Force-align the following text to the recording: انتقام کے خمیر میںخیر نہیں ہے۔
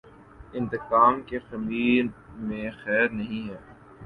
انتقام 0.53 1.21
کے 1.21 1.39
خمیر 1.39 2.03
میںخیر 2.39 3.07
نہیں 3.09 3.43
ہے۔ 3.49 3.57